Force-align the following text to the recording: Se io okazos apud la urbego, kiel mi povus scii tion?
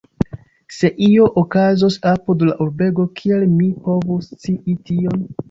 Se 0.77 0.89
io 1.07 1.27
okazos 1.41 1.97
apud 2.13 2.47
la 2.49 2.57
urbego, 2.67 3.07
kiel 3.21 3.45
mi 3.53 3.69
povus 3.85 4.33
scii 4.35 4.77
tion? 4.91 5.25